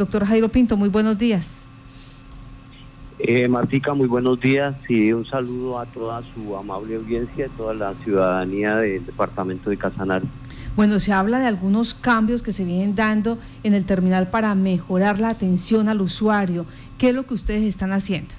Doctor 0.00 0.24
Jairo 0.24 0.48
Pinto, 0.48 0.78
muy 0.78 0.88
buenos 0.88 1.18
días. 1.18 1.66
Eh, 3.18 3.46
Martica, 3.48 3.92
muy 3.92 4.08
buenos 4.08 4.40
días 4.40 4.74
y 4.88 5.12
un 5.12 5.26
saludo 5.26 5.78
a 5.78 5.84
toda 5.84 6.22
su 6.32 6.56
amable 6.56 6.96
audiencia, 6.96 7.44
a 7.44 7.48
toda 7.50 7.74
la 7.74 7.92
ciudadanía 8.02 8.76
del 8.76 9.04
departamento 9.04 9.68
de 9.68 9.76
Casanare. 9.76 10.24
Bueno, 10.74 11.00
se 11.00 11.12
habla 11.12 11.38
de 11.38 11.48
algunos 11.48 11.92
cambios 11.92 12.40
que 12.40 12.54
se 12.54 12.64
vienen 12.64 12.94
dando 12.94 13.36
en 13.62 13.74
el 13.74 13.84
terminal 13.84 14.28
para 14.30 14.54
mejorar 14.54 15.20
la 15.20 15.28
atención 15.28 15.90
al 15.90 16.00
usuario. 16.00 16.64
¿Qué 16.96 17.10
es 17.10 17.14
lo 17.14 17.26
que 17.26 17.34
ustedes 17.34 17.64
están 17.64 17.92
haciendo? 17.92 18.34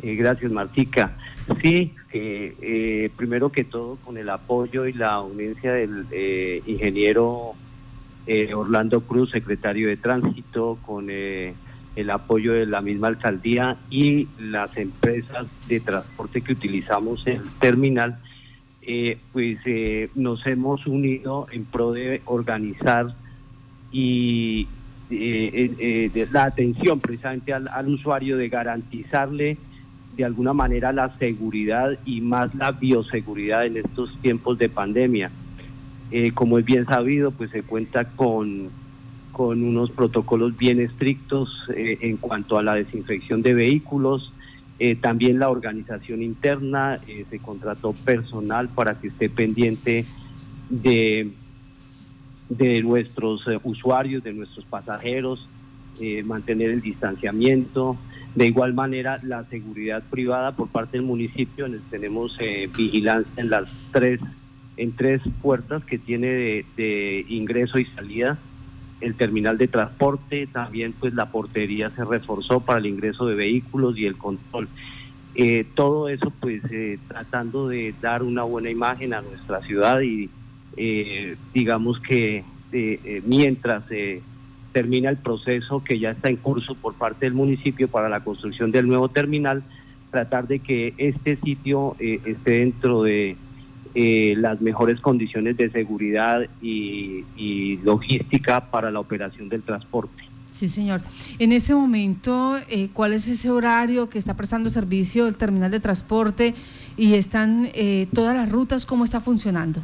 Eh, 0.00 0.14
gracias, 0.14 0.50
Martica. 0.50 1.18
Sí, 1.60 1.92
eh, 2.14 2.56
eh, 2.62 3.10
primero 3.14 3.52
que 3.52 3.64
todo 3.64 3.96
con 3.96 4.16
el 4.16 4.30
apoyo 4.30 4.86
y 4.86 4.94
la 4.94 5.20
unencia 5.20 5.74
del 5.74 6.06
ingeniero 6.64 7.56
Orlando 8.54 9.00
Cruz, 9.00 9.30
secretario 9.30 9.88
de 9.88 9.96
Tránsito, 9.96 10.78
con 10.86 11.10
el 11.10 12.10
apoyo 12.10 12.52
de 12.52 12.66
la 12.66 12.80
misma 12.80 13.08
alcaldía 13.08 13.76
y 13.90 14.28
las 14.38 14.76
empresas 14.76 15.46
de 15.68 15.80
transporte 15.80 16.40
que 16.40 16.52
utilizamos 16.52 17.26
en 17.26 17.42
el 17.42 17.50
terminal, 17.60 18.18
eh, 18.82 19.18
pues 19.32 19.58
eh, 19.64 20.10
nos 20.14 20.44
hemos 20.46 20.86
unido 20.86 21.46
en 21.52 21.64
pro 21.64 21.92
de 21.92 22.22
organizar 22.24 23.14
y 23.92 24.66
eh, 25.10 26.10
de 26.12 26.28
la 26.32 26.44
atención 26.44 26.98
precisamente 26.98 27.52
al, 27.52 27.88
usuario, 27.88 28.36
de 28.36 28.48
garantizarle 28.48 29.58
de 30.16 30.24
alguna 30.24 30.52
manera 30.52 30.92
la 30.92 31.16
seguridad 31.18 31.98
y 32.04 32.22
más 32.22 32.54
la 32.54 32.72
bioseguridad 32.72 33.66
en 33.66 33.76
estos 33.76 34.16
tiempos 34.20 34.58
de 34.58 34.68
pandemia. 34.68 35.30
Como 36.34 36.58
es 36.58 36.64
bien 36.64 36.84
sabido, 36.84 37.30
pues 37.30 37.50
se 37.50 37.62
cuenta 37.62 38.04
con 38.04 38.70
con 39.32 39.64
unos 39.64 39.90
protocolos 39.90 40.56
bien 40.56 40.78
estrictos 40.80 41.48
eh, 41.74 41.98
en 42.02 42.18
cuanto 42.18 42.58
a 42.58 42.62
la 42.62 42.74
desinfección 42.74 43.42
de 43.42 43.54
vehículos. 43.54 44.32
Eh, 44.78 44.94
también 44.94 45.38
la 45.38 45.48
organización 45.48 46.22
interna, 46.22 46.98
eh, 47.08 47.24
se 47.28 47.38
contrató 47.38 47.92
personal 47.92 48.68
para 48.68 49.00
que 49.00 49.08
esté 49.08 49.28
pendiente 49.28 50.04
de, 50.68 51.32
de 52.48 52.82
nuestros 52.82 53.44
usuarios, 53.64 54.22
de 54.22 54.32
nuestros 54.32 54.64
pasajeros, 54.66 55.48
mantener 56.24 56.70
el 56.70 56.80
distanciamiento. 56.80 57.96
De 58.34 58.46
igual 58.46 58.72
manera, 58.72 59.20
la 59.22 59.44
seguridad 59.44 60.02
privada 60.10 60.52
por 60.52 60.68
parte 60.68 60.96
del 60.96 61.06
municipio, 61.06 61.66
tenemos 61.90 62.36
vigilancia 62.74 63.30
en 63.36 63.50
las 63.50 63.68
tres, 63.92 64.18
en 64.82 64.92
tres 64.92 65.20
puertas 65.40 65.84
que 65.84 65.98
tiene 65.98 66.28
de, 66.28 66.66
de 66.76 67.24
ingreso 67.28 67.78
y 67.78 67.84
salida 67.86 68.38
el 69.02 69.14
terminal 69.16 69.58
de 69.58 69.68
transporte, 69.68 70.46
también 70.46 70.94
pues 70.98 71.12
la 71.12 71.26
portería 71.26 71.90
se 71.90 72.04
reforzó 72.04 72.60
para 72.60 72.78
el 72.78 72.86
ingreso 72.86 73.26
de 73.26 73.34
vehículos 73.34 73.98
y 73.98 74.06
el 74.06 74.16
control. 74.16 74.68
Eh, 75.34 75.66
todo 75.74 76.08
eso 76.08 76.32
pues 76.40 76.62
eh, 76.70 76.98
tratando 77.08 77.68
de 77.68 77.94
dar 78.00 78.22
una 78.22 78.44
buena 78.44 78.70
imagen 78.70 79.12
a 79.12 79.22
nuestra 79.22 79.60
ciudad 79.62 80.00
y 80.02 80.30
eh, 80.76 81.36
digamos 81.52 81.98
que 82.00 82.44
mientras 83.26 83.84
termina 84.72 85.10
el 85.10 85.18
proceso 85.18 85.84
que 85.84 85.98
ya 85.98 86.12
está 86.12 86.30
en 86.30 86.36
curso 86.36 86.74
por 86.74 86.94
parte 86.94 87.26
del 87.26 87.34
municipio 87.34 87.88
para 87.88 88.08
la 88.08 88.20
construcción 88.20 88.72
del 88.72 88.88
nuevo 88.88 89.10
terminal, 89.10 89.62
tratar 90.10 90.48
de 90.48 90.60
que 90.60 90.94
este 90.96 91.36
sitio 91.36 91.96
esté 91.98 92.50
dentro 92.50 93.02
de 93.02 93.36
eh, 93.94 94.34
las 94.38 94.58
mejores 94.62 95.00
condiciones 95.00 95.58
de 95.58 95.70
seguridad 95.70 96.46
y, 96.62 97.24
logística 97.84 98.70
para 98.70 98.90
la 98.90 99.00
operación 99.00 99.50
del 99.50 99.62
transporte. 99.62 100.22
Sí, 100.50 100.68
señor. 100.68 101.02
En 101.38 101.52
este 101.52 101.74
momento, 101.74 102.58
eh, 102.70 102.88
¿cuál 102.94 103.12
es 103.12 103.28
ese 103.28 103.50
horario 103.50 104.08
que 104.08 104.18
está 104.18 104.34
prestando 104.34 104.70
servicio 104.70 105.26
el 105.26 105.36
terminal 105.36 105.70
de 105.70 105.80
transporte 105.80 106.54
y 106.96 107.14
están 107.14 107.68
eh, 107.74 108.06
todas 108.14 108.34
las 108.34 108.50
rutas, 108.50 108.86
cómo 108.86 109.04
está 109.04 109.20
funcionando? 109.20 109.82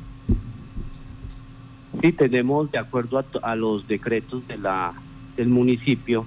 Sí, 2.01 2.13
tenemos, 2.13 2.71
de 2.71 2.79
acuerdo 2.79 3.23
a, 3.43 3.57
los 3.57 3.87
decretos 3.89 4.47
de 4.49 4.57
la, 4.57 4.95
del 5.37 5.49
municipio, 5.49 6.27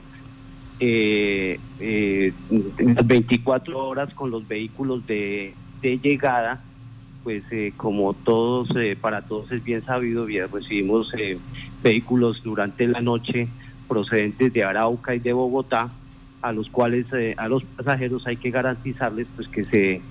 eh, 0.79 1.59
24 3.05 3.87
horas 3.87 4.13
con 4.13 4.29
los 4.29 4.47
vehículos 4.47 5.05
de, 5.07 5.55
de 5.81 5.97
llegada 5.97 6.63
pues 7.23 7.43
eh, 7.51 7.73
como 7.77 8.13
todos, 8.13 8.69
eh, 8.75 8.97
para 8.99 9.21
todos 9.21 9.51
es 9.51 9.63
bien 9.63 9.83
sabido, 9.85 10.25
bien, 10.25 10.47
recibimos 10.51 11.11
eh, 11.17 11.37
vehículos 11.83 12.41
durante 12.43 12.87
la 12.87 13.01
noche 13.01 13.47
procedentes 13.87 14.53
de 14.53 14.63
Arauca 14.63 15.15
y 15.15 15.19
de 15.19 15.33
Bogotá, 15.33 15.91
a 16.41 16.51
los 16.51 16.69
cuales 16.69 17.05
a 17.37 17.47
los 17.47 17.63
pasajeros 17.63 18.25
hay 18.25 18.37
que 18.37 18.49
garantizarles 18.49 19.27
pues 19.35 19.47
que 19.49 19.65
se, 19.65 20.01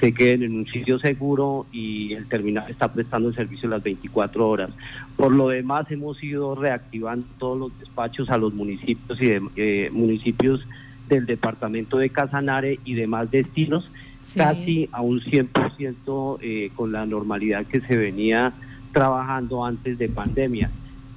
se 0.00 0.14
queden 0.14 0.42
en 0.42 0.56
un 0.56 0.66
sitio 0.66 0.98
seguro 0.98 1.66
y 1.72 2.14
el 2.14 2.26
terminal 2.26 2.70
está 2.70 2.92
prestando 2.92 3.28
el 3.28 3.34
servicio 3.34 3.68
las 3.68 3.82
24 3.82 4.48
horas. 4.48 4.70
Por 5.16 5.32
lo 5.32 5.48
demás 5.48 5.90
hemos 5.90 6.22
ido 6.22 6.54
reactivando 6.54 7.26
todos 7.38 7.58
los 7.58 7.78
despachos 7.80 8.30
a 8.30 8.38
los 8.38 8.54
municipios 8.54 9.20
y 9.20 9.26
de, 9.26 9.90
municipios 9.92 10.60
del 11.08 11.26
departamento 11.26 11.98
de 11.98 12.10
Casanare 12.10 12.78
y 12.84 12.94
demás 12.94 13.30
destinos 13.30 13.90
casi 14.36 14.88
a 14.92 15.00
un 15.00 15.20
100% 15.20 16.38
eh, 16.40 16.70
con 16.74 16.92
la 16.92 17.06
normalidad 17.06 17.66
que 17.66 17.80
se 17.80 17.96
venía 17.96 18.52
trabajando 18.92 19.64
antes 19.64 19.98
de 19.98 20.08
pandemia. 20.08 20.70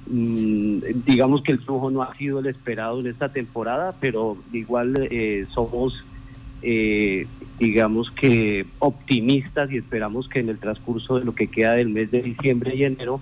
Mm, 0.06 0.78
digamos 1.06 1.42
que 1.42 1.52
el 1.52 1.60
flujo 1.60 1.90
no 1.90 2.02
ha 2.02 2.14
sido 2.16 2.38
el 2.40 2.46
esperado 2.46 3.00
en 3.00 3.06
esta 3.06 3.30
temporada, 3.30 3.94
pero 4.00 4.36
igual 4.52 5.08
eh, 5.10 5.46
somos, 5.54 5.94
eh, 6.62 7.26
digamos 7.58 8.10
que 8.12 8.66
optimistas 8.78 9.70
y 9.70 9.76
esperamos 9.76 10.28
que 10.28 10.40
en 10.40 10.48
el 10.48 10.58
transcurso 10.58 11.18
de 11.18 11.24
lo 11.24 11.34
que 11.34 11.48
queda 11.48 11.72
del 11.72 11.88
mes 11.88 12.10
de 12.10 12.22
diciembre 12.22 12.74
y 12.74 12.84
enero, 12.84 13.20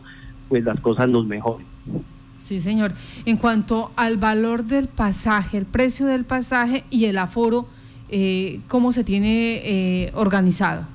pues 0.48 0.64
las 0.64 0.80
cosas 0.80 1.08
nos 1.08 1.26
mejoren. 1.26 1.66
Sí, 2.36 2.60
señor. 2.60 2.92
En 3.24 3.36
cuanto 3.36 3.92
al 3.96 4.18
valor 4.18 4.64
del 4.64 4.88
pasaje, 4.88 5.56
el 5.58 5.66
precio 5.66 6.06
del 6.06 6.24
pasaje 6.24 6.84
y 6.90 7.06
el 7.06 7.18
aforo, 7.18 7.66
eh, 8.08 8.60
cómo 8.68 8.92
se 8.92 9.04
tiene 9.04 9.60
eh, 9.64 10.12
organizado. 10.14 10.86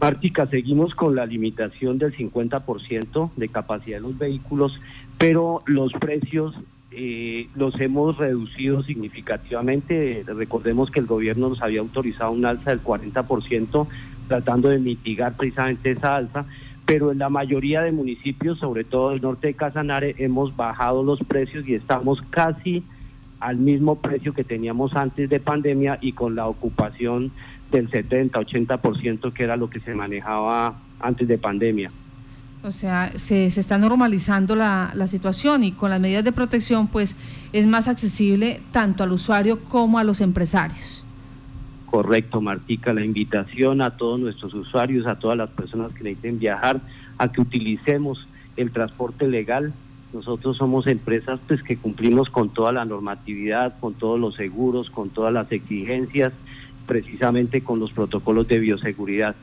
Mártica, 0.00 0.46
seguimos 0.46 0.94
con 0.94 1.14
la 1.14 1.26
limitación 1.26 1.98
del 1.98 2.16
50% 2.16 3.30
de 3.36 3.48
capacidad 3.48 3.98
de 3.98 4.02
los 4.02 4.18
vehículos, 4.18 4.72
pero 5.16 5.62
los 5.66 5.92
precios 5.92 6.56
eh, 6.90 7.48
los 7.54 7.80
hemos 7.80 8.18
reducido 8.18 8.82
significativamente. 8.82 10.24
Recordemos 10.26 10.90
que 10.90 11.00
el 11.00 11.06
gobierno 11.06 11.50
nos 11.50 11.62
había 11.62 11.80
autorizado 11.80 12.32
un 12.32 12.44
alza 12.44 12.70
del 12.70 12.82
40%, 12.82 13.86
tratando 14.28 14.68
de 14.70 14.78
mitigar 14.78 15.36
precisamente 15.36 15.92
esa 15.92 16.16
alza, 16.16 16.46
pero 16.84 17.12
en 17.12 17.18
la 17.18 17.28
mayoría 17.28 17.82
de 17.82 17.92
municipios, 17.92 18.58
sobre 18.58 18.84
todo 18.84 19.12
el 19.12 19.22
norte 19.22 19.46
de 19.48 19.54
Casanare, 19.54 20.16
hemos 20.18 20.56
bajado 20.56 21.02
los 21.02 21.20
precios 21.20 21.66
y 21.68 21.74
estamos 21.74 22.20
casi 22.30 22.82
al 23.42 23.56
mismo 23.56 23.96
precio 23.96 24.32
que 24.32 24.44
teníamos 24.44 24.94
antes 24.94 25.28
de 25.28 25.40
pandemia 25.40 25.98
y 26.00 26.12
con 26.12 26.36
la 26.36 26.46
ocupación 26.46 27.32
del 27.72 27.90
70-80% 27.90 29.32
que 29.32 29.42
era 29.42 29.56
lo 29.56 29.68
que 29.68 29.80
se 29.80 29.94
manejaba 29.94 30.78
antes 31.00 31.26
de 31.26 31.38
pandemia. 31.38 31.88
O 32.62 32.70
sea, 32.70 33.10
se, 33.16 33.50
se 33.50 33.58
está 33.58 33.78
normalizando 33.78 34.54
la, 34.54 34.92
la, 34.94 35.08
situación 35.08 35.64
y 35.64 35.72
con 35.72 35.90
las 35.90 35.98
medidas 35.98 36.22
de 36.22 36.30
protección 36.30 36.86
pues 36.86 37.16
es 37.52 37.66
más 37.66 37.88
accesible 37.88 38.60
tanto 38.70 39.02
al 39.02 39.10
usuario 39.10 39.58
como 39.64 39.98
a 39.98 40.04
los 40.04 40.20
empresarios. 40.20 41.04
Correcto, 41.86 42.40
Martica, 42.40 42.94
la 42.94 43.04
invitación 43.04 43.82
a 43.82 43.96
todos 43.96 44.20
nuestros 44.20 44.54
usuarios, 44.54 45.06
a 45.08 45.18
todas 45.18 45.36
las 45.36 45.50
personas 45.50 45.92
que 45.92 46.04
necesiten 46.04 46.38
viajar, 46.38 46.80
a 47.18 47.32
que 47.32 47.40
utilicemos 47.40 48.28
el 48.56 48.70
transporte 48.70 49.26
legal 49.26 49.72
nosotros 50.12 50.56
somos 50.56 50.86
empresas 50.86 51.40
pues 51.48 51.62
que 51.62 51.76
cumplimos 51.76 52.28
con 52.28 52.50
toda 52.50 52.72
la 52.72 52.84
normatividad, 52.84 53.78
con 53.80 53.94
todos 53.94 54.20
los 54.20 54.34
seguros, 54.34 54.90
con 54.90 55.10
todas 55.10 55.32
las 55.32 55.50
exigencias, 55.50 56.32
precisamente 56.86 57.62
con 57.62 57.80
los 57.80 57.92
protocolos 57.92 58.46
de 58.48 58.58
bioseguridad. 58.58 59.34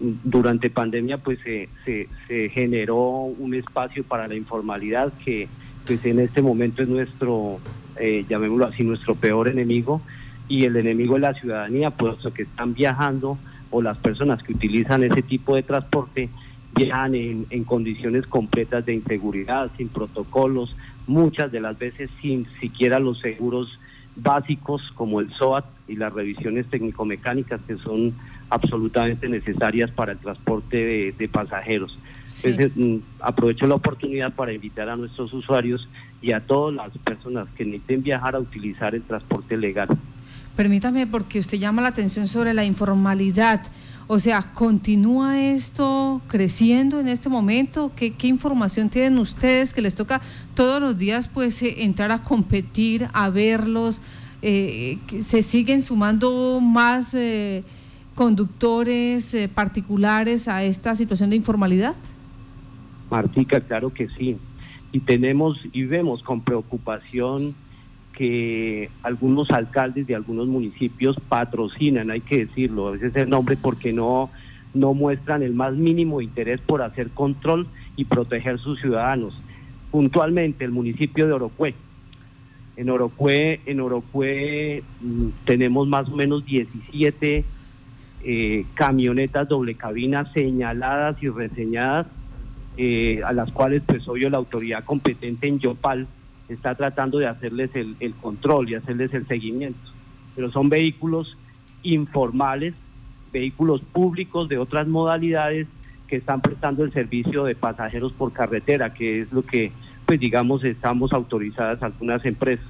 Durante 0.00 0.70
pandemia 0.70 1.18
pues 1.18 1.38
se, 1.40 1.68
se, 1.84 2.48
generó 2.48 3.00
un 3.00 3.54
espacio 3.54 4.02
para 4.02 4.26
la 4.26 4.34
informalidad 4.34 5.12
que 5.24 5.48
pues 5.86 6.04
en 6.04 6.18
este 6.18 6.40
momento 6.40 6.82
es 6.82 6.88
nuestro, 6.88 7.58
eh, 8.00 8.24
llamémoslo 8.28 8.66
así, 8.66 8.82
nuestro 8.82 9.14
peor 9.14 9.48
enemigo 9.48 10.00
y 10.48 10.64
el 10.64 10.76
enemigo 10.76 11.14
de 11.14 11.20
la 11.20 11.34
ciudadanía, 11.34 11.90
puesto 11.90 12.32
que 12.32 12.42
están 12.42 12.74
viajando 12.74 13.38
o 13.70 13.82
las 13.82 13.98
personas 13.98 14.42
que 14.42 14.52
utilizan 14.54 15.04
ese 15.04 15.22
tipo 15.22 15.54
de 15.54 15.62
transporte 15.62 16.30
viajan 16.74 17.14
en, 17.14 17.64
condiciones 17.64 18.26
completas 18.26 18.84
de 18.86 18.94
inseguridad, 18.94 19.70
sin 19.76 19.88
protocolos, 19.88 20.74
muchas 21.06 21.52
de 21.52 21.60
las 21.60 21.78
veces 21.78 22.10
sin 22.20 22.46
siquiera 22.60 22.98
los 22.98 23.20
seguros 23.20 23.78
básicos 24.16 24.82
como 24.94 25.20
el 25.20 25.32
SOAT 25.32 25.64
y 25.88 25.96
las 25.96 26.12
revisiones 26.12 26.66
técnico-mecánicas 26.66 27.60
que 27.66 27.76
son 27.78 28.14
absolutamente 28.48 29.28
necesarias 29.28 29.90
para 29.90 30.12
el 30.12 30.18
transporte 30.18 31.12
de, 31.18 31.28
pasajeros. 31.28 31.98
Entonces, 32.44 32.72
mm, 32.76 32.96
aprovecho 33.20 33.66
la 33.66 33.74
oportunidad 33.74 34.32
para 34.32 34.52
invitar 34.52 34.88
a 34.88 34.96
nuestros 34.96 35.32
usuarios 35.32 35.88
y 36.22 36.32
a 36.32 36.40
todas 36.40 36.74
las 36.74 36.96
personas 36.98 37.48
que 37.56 37.64
necesiten 37.64 38.02
viajar 38.02 38.36
a 38.36 38.38
utilizar 38.38 38.94
el 38.94 39.02
transporte 39.02 39.56
legal. 39.56 39.88
Permítame, 40.56 41.06
porque 41.06 41.40
usted 41.40 41.58
llama 41.58 41.82
la 41.82 41.88
atención 41.88 42.28
sobre 42.28 42.54
la 42.54 42.64
informalidad. 42.64 43.60
O 44.06 44.18
sea, 44.18 44.52
¿continúa 44.52 45.40
esto 45.40 46.20
creciendo 46.28 47.00
en 47.00 47.08
este 47.08 47.30
momento? 47.30 47.90
¿Qué, 47.96 48.12
qué 48.12 48.26
información 48.26 48.90
tienen 48.90 49.18
ustedes 49.18 49.72
que 49.72 49.80
les 49.80 49.94
toca 49.94 50.20
todos 50.54 50.80
los 50.80 50.98
días 50.98 51.28
pues 51.28 51.62
eh, 51.62 51.84
entrar 51.84 52.10
a 52.10 52.22
competir, 52.22 53.08
a 53.14 53.30
verlos? 53.30 54.02
Eh, 54.42 54.98
¿Se 55.20 55.42
siguen 55.42 55.82
sumando 55.82 56.60
más 56.60 57.14
eh, 57.14 57.64
conductores 58.14 59.34
particulares 59.54 60.48
a 60.48 60.62
esta 60.64 60.94
situación 60.94 61.30
de 61.30 61.36
informalidad? 61.36 61.94
Martica, 63.10 63.60
claro 63.60 63.92
que 63.92 64.08
sí. 64.18 64.36
Y 64.92 65.00
tenemos 65.00 65.58
y 65.72 65.84
vemos 65.84 66.22
con 66.22 66.42
preocupación 66.42 67.54
que 68.16 68.90
algunos 69.02 69.50
alcaldes 69.50 70.06
de 70.06 70.14
algunos 70.14 70.46
municipios 70.46 71.16
patrocinan, 71.28 72.10
hay 72.10 72.20
que 72.20 72.46
decirlo, 72.46 72.88
a 72.88 72.92
veces 72.92 73.14
el 73.16 73.28
nombre 73.28 73.56
porque 73.56 73.92
no, 73.92 74.30
no 74.72 74.94
muestran 74.94 75.42
el 75.42 75.54
más 75.54 75.74
mínimo 75.74 76.20
interés 76.20 76.60
por 76.60 76.82
hacer 76.82 77.10
control 77.10 77.66
y 77.96 78.04
proteger 78.04 78.58
sus 78.58 78.80
ciudadanos. 78.80 79.40
Puntualmente, 79.90 80.64
el 80.64 80.70
municipio 80.70 81.26
de 81.26 81.32
Orocue. 81.32 81.74
En 82.76 82.90
Orocue, 82.90 83.60
en 83.66 83.80
Orocue 83.80 84.82
mm, 85.00 85.28
tenemos 85.44 85.86
más 85.86 86.08
o 86.08 86.16
menos 86.16 86.44
17 86.44 87.44
eh, 88.24 88.64
camionetas 88.74 89.48
doble 89.48 89.74
cabina 89.74 90.32
señaladas 90.32 91.22
y 91.22 91.28
reseñadas, 91.28 92.06
eh, 92.76 93.20
a 93.24 93.32
las 93.32 93.52
cuales 93.52 93.82
pues 93.86 94.08
obvio 94.08 94.30
la 94.30 94.38
autoridad 94.38 94.82
competente 94.84 95.46
en 95.46 95.60
Yopal 95.60 96.08
está 96.48 96.74
tratando 96.74 97.18
de 97.18 97.26
hacerles 97.26 97.70
el, 97.74 98.14
control 98.20 98.70
y 98.70 98.74
hacerles 98.74 99.12
el 99.14 99.26
seguimiento. 99.26 99.78
Pero 100.34 100.50
son 100.50 100.68
vehículos 100.68 101.36
informales, 101.82 102.74
vehículos 103.32 103.82
públicos 103.82 104.48
de 104.48 104.58
otras 104.58 104.86
modalidades 104.86 105.66
que 106.06 106.16
están 106.16 106.40
prestando 106.40 106.84
el 106.84 106.92
servicio 106.92 107.44
de 107.44 107.54
pasajeros 107.54 108.12
por 108.12 108.32
carretera, 108.32 108.92
que 108.92 109.22
es 109.22 109.32
lo 109.32 109.42
que, 109.42 109.72
pues 110.06 110.20
digamos, 110.20 110.64
estamos 110.64 111.12
autorizadas 111.12 111.82
algunas 111.82 112.24
empresas. 112.24 112.66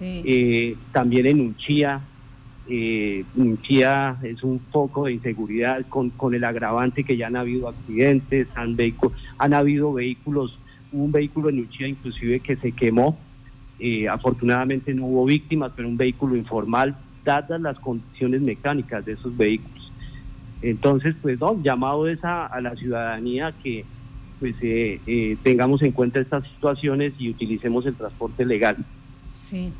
Eh, 0.00 0.76
también 0.92 1.26
en 1.26 1.40
Unchía, 1.40 2.00
eh, 2.68 3.24
Unchía 3.34 4.16
es 4.22 4.44
un 4.44 4.60
foco 4.70 5.06
de 5.06 5.14
inseguridad 5.14 5.84
con, 5.88 6.10
con 6.10 6.34
el 6.34 6.44
agravante 6.44 7.02
que 7.02 7.16
ya 7.16 7.26
han 7.26 7.36
habido 7.36 7.68
accidentes, 7.68 8.46
han, 8.54 8.76
han 9.38 9.54
habido 9.54 9.92
vehículos 9.92 10.58
un 10.92 11.12
vehículo 11.12 11.48
en 11.48 11.60
Uchía 11.60 11.88
inclusive 11.88 12.40
que 12.40 12.56
se 12.56 12.72
quemó. 12.72 13.18
Eh, 13.78 14.08
afortunadamente 14.08 14.92
no 14.92 15.06
hubo 15.06 15.24
víctimas, 15.24 15.72
pero 15.76 15.88
un 15.88 15.96
vehículo 15.96 16.36
informal, 16.36 16.96
dadas 17.24 17.60
las 17.60 17.78
condiciones 17.78 18.40
mecánicas 18.40 19.04
de 19.04 19.12
esos 19.12 19.36
vehículos. 19.36 19.92
Entonces, 20.62 21.14
pues 21.22 21.38
no, 21.38 21.62
llamado 21.62 22.08
es 22.08 22.18
a, 22.24 22.50
la 22.60 22.74
ciudadanía 22.74 23.52
que 23.62 23.84
pues 24.40 24.54
eh, 24.62 25.00
eh, 25.06 25.36
tengamos 25.42 25.82
en 25.82 25.92
cuenta 25.92 26.20
estas 26.20 26.44
situaciones 26.48 27.12
y 27.18 27.30
utilicemos 27.30 27.86
el 27.86 27.94
transporte 27.94 28.44
legal. 28.44 28.76
Sí. 29.30 29.72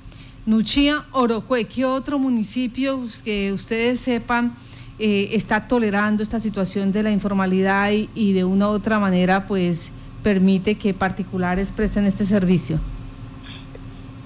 Nuchía, 0.46 1.04
Orocue, 1.12 1.64
¿qué 1.64 1.84
otro 1.84 2.18
municipio 2.18 3.02
que 3.24 3.52
ustedes 3.52 4.00
sepan 4.00 4.54
está 5.00 5.68
tolerando 5.68 6.24
esta 6.24 6.40
situación 6.40 6.90
de 6.90 7.04
la 7.04 7.12
informalidad 7.12 7.92
y, 7.92 8.08
y 8.16 8.32
de 8.32 8.44
una 8.44 8.68
u 8.68 8.72
otra 8.72 8.98
manera 8.98 9.46
pues 9.46 9.92
permite 10.22 10.76
que 10.76 10.94
particulares 10.94 11.70
presten 11.70 12.04
este 12.04 12.24
servicio? 12.24 12.78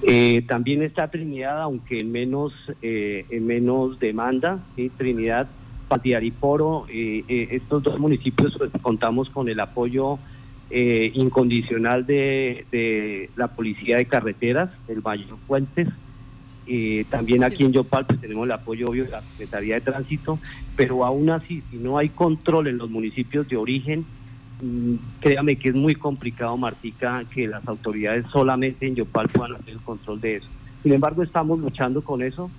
Eh, 0.05 0.43
también 0.47 0.81
está 0.81 1.07
Trinidad, 1.09 1.61
aunque 1.61 2.01
en 2.01 2.11
menos, 2.11 2.51
eh, 2.81 3.25
en 3.29 3.47
menos 3.47 3.99
demanda, 3.99 4.59
¿sí? 4.75 4.91
Trinidad, 4.97 5.47
Patiariporo, 5.87 6.85
eh, 6.89 7.23
eh, 7.27 7.47
estos 7.51 7.83
dos 7.83 7.99
municipios 7.99 8.53
pues, 8.57 8.69
contamos 8.81 9.29
con 9.29 9.47
el 9.49 9.59
apoyo 9.59 10.19
incondicional 10.75 12.03
de, 12.07 12.65
de, 12.71 13.29
la 13.35 13.47
Policía 13.49 13.97
de 13.97 14.05
Carreteras, 14.05 14.71
el 14.87 15.03
Mayor 15.03 15.37
Fuentes, 15.45 15.87
también 17.11 17.43
aquí 17.43 17.63
en 17.63 17.73
Yopal 17.73 18.07
pues, 18.07 18.19
tenemos 18.19 18.45
el 18.45 18.53
apoyo 18.53 18.87
obvio 18.87 19.03
de 19.03 19.11
la 19.11 19.21
Secretaría 19.21 19.75
de 19.75 19.81
Tránsito, 19.81 20.39
pero 20.75 21.05
aún 21.05 21.29
así, 21.29 21.61
si 21.69 21.77
no 21.77 21.99
hay 21.99 22.09
control 22.09 22.65
en 22.65 22.79
los 22.79 22.89
municipios 22.89 23.47
de 23.49 23.55
origen, 23.55 24.03
créame 25.19 25.55
que 25.57 25.69
es 25.69 25.75
muy 25.75 25.95
complicado, 25.95 26.55
Martica, 26.57 27.23
que 27.33 27.47
las 27.47 27.67
autoridades 27.67 28.25
solamente 28.31 28.87
en 28.87 28.95
Yopal 28.95 29.29
puedan 29.29 29.55
hacer 29.55 29.69
el 29.69 29.81
control 29.81 30.21
de 30.21 30.37
eso. 30.37 30.47
Sin 30.83 30.93
embargo, 30.93 31.23
estamos 31.23 31.59
luchando 31.59 32.01
con 32.01 32.21
eso. 32.21 32.49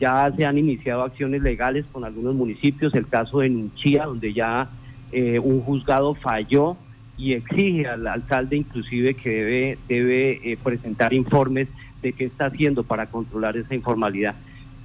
Ya 0.00 0.32
se 0.36 0.46
han 0.46 0.58
iniciado 0.58 1.02
acciones 1.02 1.42
legales 1.42 1.84
con 1.90 2.04
algunos 2.04 2.34
municipios, 2.34 2.94
el 2.94 3.06
caso 3.06 3.40
de 3.40 3.50
Nunchía, 3.50 4.04
donde 4.04 4.32
ya 4.32 4.68
eh, 5.12 5.38
un 5.38 5.60
juzgado 5.60 6.14
falló 6.14 6.76
y 7.16 7.32
exige 7.32 7.86
al 7.88 8.06
alcalde 8.06 8.56
inclusive 8.56 9.14
que 9.14 9.30
debe, 9.30 9.78
debe 9.88 10.52
eh, 10.52 10.56
presentar 10.62 11.12
informes 11.12 11.66
de 12.00 12.12
qué 12.12 12.26
está 12.26 12.46
haciendo 12.46 12.84
para 12.84 13.06
controlar 13.06 13.56
esa 13.56 13.74
informalidad. 13.74 14.36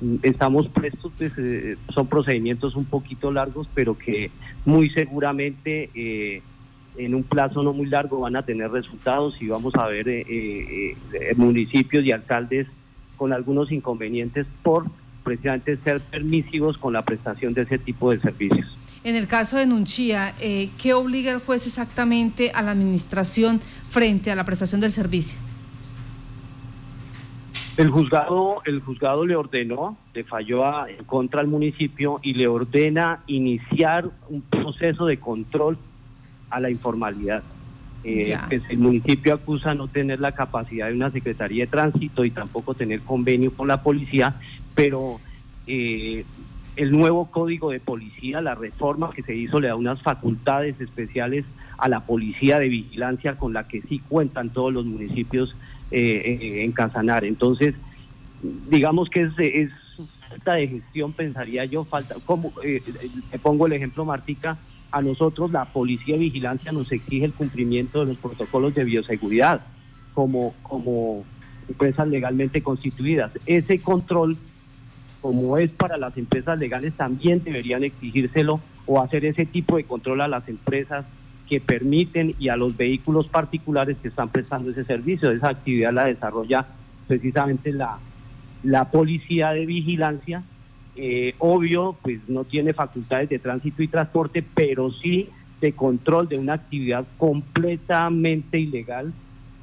Mm, 0.01 0.15
estamos 0.23 0.67
prestos, 0.69 1.11
pues, 1.15 1.33
eh, 1.37 1.77
son 1.93 2.07
procedimientos 2.07 2.75
un 2.75 2.85
poquito 2.85 3.31
largos, 3.31 3.67
pero 3.75 3.95
que 3.95 4.31
muy 4.65 4.89
seguramente 4.89 5.89
en 6.97 7.15
un 7.15 7.23
plazo 7.23 7.63
no 7.63 7.73
muy 7.73 7.87
largo 7.87 8.19
van 8.19 8.35
a 8.35 8.43
tener 8.43 8.71
resultados 8.71 9.35
y 9.41 9.47
vamos 9.47 9.73
a 9.75 9.87
ver 9.87 10.07
eh, 10.07 10.25
eh, 10.27 10.97
eh, 11.13 11.33
municipios 11.35 12.05
y 12.05 12.11
alcaldes 12.11 12.67
con 13.17 13.33
algunos 13.33 13.71
inconvenientes 13.71 14.45
por 14.61 14.85
precisamente 15.23 15.77
ser 15.77 16.01
permisivos 16.01 16.77
con 16.77 16.93
la 16.93 17.03
prestación 17.03 17.53
de 17.53 17.61
ese 17.61 17.77
tipo 17.77 18.11
de 18.11 18.19
servicios. 18.19 18.67
En 19.03 19.15
el 19.15 19.27
caso 19.27 19.57
de 19.57 19.65
Nunchía, 19.65 20.33
¿qué 20.77 20.93
obliga 20.93 21.31
el 21.31 21.39
juez 21.39 21.65
exactamente 21.65 22.51
a 22.53 22.61
la 22.61 22.71
administración 22.71 23.61
frente 23.89 24.31
a 24.31 24.35
la 24.35 24.43
prestación 24.43 24.81
del 24.81 24.91
servicio? 24.91 25.37
El 27.75 27.89
juzgado, 27.89 28.61
el 28.65 28.81
juzgado 28.81 29.25
le 29.25 29.35
ordenó, 29.35 29.97
le 30.13 30.23
falló 30.23 30.87
en 30.87 31.03
contra 31.05 31.41
al 31.41 31.47
municipio 31.47 32.19
y 32.21 32.33
le 32.33 32.47
ordena 32.47 33.23
iniciar 33.27 34.09
un 34.29 34.41
proceso 34.41 35.05
de 35.05 35.19
control 35.19 35.77
a 36.53 36.59
la 36.59 36.69
informalidad. 36.69 37.43
Eh, 38.03 38.35
pues, 38.49 38.61
el 38.69 38.77
municipio 38.77 39.33
acusa 39.33 39.73
no 39.73 39.87
tener 39.87 40.19
la 40.19 40.33
capacidad 40.33 40.87
de 40.87 40.93
una 40.93 41.09
Secretaría 41.09 41.65
de 41.65 41.71
Tránsito 41.71 42.23
y 42.25 42.31
tampoco 42.31 42.73
tener 42.73 43.01
convenio 43.01 43.53
con 43.53 43.67
la 43.67 43.81
policía, 43.81 44.35
pero 44.75 45.19
eh, 45.67 46.25
el 46.75 46.91
nuevo 46.91 47.31
código 47.31 47.71
de 47.71 47.79
policía, 47.79 48.41
la 48.41 48.55
reforma 48.55 49.11
que 49.11 49.23
se 49.23 49.35
hizo, 49.35 49.59
le 49.59 49.69
da 49.69 49.75
unas 49.75 50.01
facultades 50.01 50.79
especiales 50.79 51.45
a 51.77 51.87
la 51.87 52.01
policía 52.01 52.59
de 52.59 52.67
vigilancia 52.69 53.35
con 53.35 53.53
la 53.53 53.67
que 53.67 53.81
sí 53.81 53.99
cuentan 54.07 54.49
todos 54.49 54.71
los 54.71 54.85
municipios 54.85 55.55
eh, 55.89 56.61
en 56.63 56.71
Casanar. 56.71 57.23
Entonces, 57.23 57.73
digamos 58.69 59.09
que 59.09 59.21
es, 59.21 59.31
es 59.37 59.71
falta 60.29 60.53
de 60.55 60.67
gestión, 60.67 61.13
pensaría 61.13 61.65
yo, 61.65 61.85
falta, 61.85 62.15
como 62.25 62.51
te 63.31 63.39
pongo 63.39 63.65
el 63.65 63.73
ejemplo, 63.73 64.03
Martica, 64.03 64.57
a 64.93 65.01
nosotros 65.01 65.51
la 65.51 65.65
Policía 65.65 66.13
de 66.13 66.21
Vigilancia 66.21 66.71
nos 66.71 66.91
exige 66.91 67.25
el 67.25 67.33
cumplimiento 67.33 68.01
de 68.01 68.05
los 68.13 68.17
protocolos 68.17 68.75
de 68.75 68.83
bioseguridad 68.83 69.61
como, 70.13 70.53
como 70.61 71.25
empresas 71.67 72.07
legalmente 72.07 72.61
constituidas. 72.61 73.31
Ese 73.47 73.79
control, 73.79 74.37
como 75.19 75.57
es 75.57 75.71
para 75.71 75.97
las 75.97 76.15
empresas 76.15 76.59
legales, 76.59 76.93
también 76.93 77.43
deberían 77.43 77.83
exigírselo 77.83 78.59
o 78.85 79.01
hacer 79.01 79.25
ese 79.25 79.47
tipo 79.47 79.77
de 79.77 79.85
control 79.85 80.21
a 80.21 80.27
las 80.27 80.47
empresas 80.47 81.05
que 81.49 81.59
permiten 81.59 82.35
y 82.37 82.49
a 82.49 82.55
los 82.55 82.77
vehículos 82.77 83.27
particulares 83.27 83.97
que 83.99 84.09
están 84.09 84.29
prestando 84.29 84.69
ese 84.69 84.85
servicio. 84.85 85.31
Esa 85.31 85.49
actividad 85.49 85.91
la 85.91 86.05
desarrolla 86.05 86.67
precisamente 87.07 87.73
la, 87.73 87.97
la 88.61 88.91
Policía 88.91 89.53
de 89.53 89.65
Vigilancia 89.65 90.43
eh, 90.95 91.33
obvio, 91.39 91.97
pues 92.01 92.19
no 92.27 92.43
tiene 92.43 92.73
facultades 92.73 93.29
de 93.29 93.39
tránsito 93.39 93.81
y 93.81 93.87
transporte, 93.87 94.43
pero 94.43 94.91
sí 94.91 95.29
de 95.59 95.73
control 95.73 96.27
de 96.27 96.37
una 96.37 96.53
actividad 96.53 97.05
completamente 97.17 98.59
ilegal, 98.59 99.13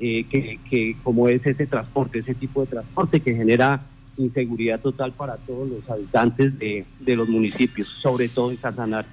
eh, 0.00 0.24
que, 0.24 0.96
como 1.02 1.28
es 1.28 1.44
ese 1.46 1.66
transporte, 1.66 2.20
ese 2.20 2.34
tipo 2.34 2.62
de 2.62 2.68
transporte 2.68 3.20
que 3.20 3.34
genera 3.34 3.82
inseguridad 4.16 4.80
total 4.80 5.12
para 5.12 5.36
todos 5.36 5.68
los 5.68 5.88
habitantes 5.90 6.58
de, 6.58 6.86
de 6.98 7.16
los 7.16 7.28
municipios, 7.28 7.88
sobre 7.88 8.28
todo 8.28 8.50
en 8.50 8.56
Casanar. 8.56 9.04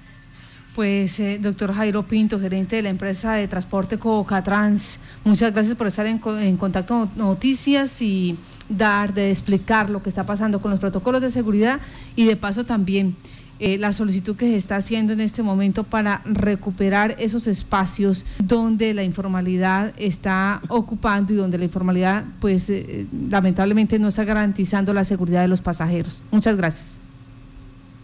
Pues, 0.74 1.18
eh, 1.18 1.38
doctor 1.40 1.72
Jairo 1.72 2.04
Pinto, 2.04 2.38
gerente 2.38 2.76
de 2.76 2.82
la 2.82 2.90
empresa 2.90 3.34
de 3.34 3.48
transporte 3.48 3.98
Cocatrans, 3.98 5.00
muchas 5.24 5.52
gracias 5.52 5.76
por 5.76 5.88
estar 5.88 6.06
en, 6.06 6.18
contacto 6.56 6.94
con 6.94 7.10
Noticias 7.16 8.00
y 8.00 8.36
dar, 8.68 9.12
de 9.12 9.30
explicar 9.30 9.90
lo 9.90 10.02
que 10.02 10.08
está 10.08 10.24
pasando 10.24 10.60
con 10.60 10.70
los 10.70 10.78
protocolos 10.78 11.20
de 11.20 11.30
seguridad 11.30 11.80
y 12.14 12.26
de 12.26 12.36
paso 12.36 12.64
también 12.64 13.16
eh, 13.60 13.76
la 13.76 13.92
solicitud 13.92 14.36
que 14.36 14.46
se 14.46 14.56
está 14.56 14.76
haciendo 14.76 15.12
en 15.12 15.20
este 15.20 15.42
momento 15.42 15.82
para 15.82 16.22
recuperar 16.24 17.16
esos 17.18 17.48
espacios 17.48 18.24
donde 18.38 18.94
la 18.94 19.02
informalidad 19.02 19.92
está 19.96 20.62
ocupando 20.68 21.32
y 21.32 21.36
donde 21.36 21.58
la 21.58 21.64
informalidad, 21.64 22.24
pues 22.40 22.70
eh, 22.70 23.06
lamentablemente 23.28 23.98
no 23.98 24.08
está 24.08 24.22
garantizando 24.22 24.92
la 24.92 25.04
seguridad 25.04 25.42
de 25.42 25.48
los 25.48 25.60
pasajeros. 25.60 26.22
Muchas 26.30 26.56
gracias. 26.56 27.00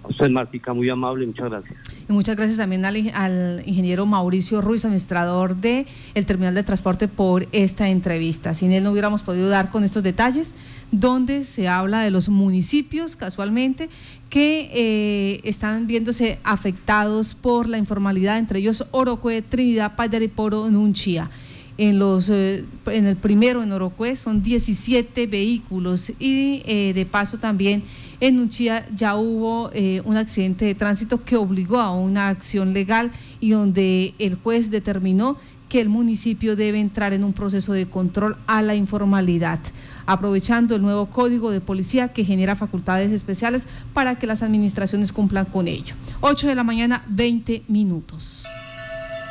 Usted, 0.09 0.28
Martica, 0.30 0.73
muy 0.73 0.88
amable, 0.90 1.25
muchas 1.25 1.49
gracias. 1.49 1.78
Muchas 2.08 2.37
gracias 2.37 2.58
también 2.58 2.84
al, 2.84 3.62
ingeniero 3.64 4.04
Mauricio 4.04 4.61
Ruiz, 4.61 4.84
administrador 4.84 5.56
del 5.56 5.87
el 6.14 6.26
Terminal 6.26 6.54
de 6.54 6.62
Transporte, 6.62 7.08
por 7.08 7.49
esta 7.52 7.88
entrevista. 7.88 8.52
Sin 8.52 8.73
él 8.73 8.84
no 8.84 8.90
hubiéramos 8.90 9.23
podido 9.23 9.49
dar 9.49 9.70
con 9.70 9.84
estos 9.84 10.02
detalles, 10.02 10.54
donde 10.92 11.44
se 11.44 11.66
habla 11.66 12.00
de 12.00 12.11
los 12.11 12.28
municipios, 12.28 13.16
casualmente, 13.16 13.88
que 14.28 14.70
eh, 14.75 15.40
están 15.44 15.87
viéndose 15.87 16.38
afectados 16.44 17.34
por 17.34 17.70
la 17.70 17.78
informalidad, 17.78 18.37
entre 18.37 18.58
ellos 18.58 18.84
Orocue, 18.90 19.40
Trinidad, 19.40 19.96
Payariporo, 19.96 20.70
Nunchia. 20.70 21.30
En, 21.76 21.99
los, 21.99 22.28
eh, 22.28 22.64
en 22.87 23.06
el 23.06 23.16
primero, 23.16 23.62
en 23.62 23.73
Orocue, 23.73 24.14
son 24.14 24.42
17 24.42 25.26
vehículos 25.26 26.12
y 26.20 26.62
eh, 26.66 26.92
de 26.94 27.06
paso 27.06 27.38
también 27.38 27.82
en 28.21 28.38
Unchía 28.38 28.87
ya 28.94 29.16
hubo 29.16 29.71
eh, 29.73 30.02
un 30.04 30.16
accidente 30.16 30.64
de 30.64 30.75
tránsito 30.75 31.25
que 31.25 31.37
obligó 31.37 31.78
a 31.78 31.94
una 31.94 32.28
acción 32.28 32.73
legal 32.73 33.11
y 33.40 33.50
donde 33.50 34.14
el 34.18 34.37
juez 34.37 34.71
determinó 34.71 35.37
que 35.68 35.80
el 35.80 35.88
municipio 35.88 36.56
debe 36.56 36.78
entrar 36.78 37.12
en 37.12 37.25
un 37.25 37.33
proceso 37.33 37.73
de 37.73 37.87
control 37.87 38.37
a 38.47 38.62
la 38.62 38.75
informalidad, 38.75 39.59
aprovechando 40.06 40.76
el 40.76 40.83
nuevo 40.83 41.06
código 41.06 41.50
de 41.50 41.61
policía 41.61 42.12
que 42.12 42.25
genera 42.25 42.54
facultades 42.54 43.11
especiales 43.11 43.66
para 43.92 44.16
que 44.16 44.26
las 44.26 44.42
administraciones 44.42 45.12
cumplan 45.12 45.47
con 45.47 45.66
ello. 45.66 45.97
8 46.21 46.47
de 46.47 46.54
la 46.54 46.62
mañana, 46.62 47.02
20 47.09 47.64
minutos. 47.66 48.44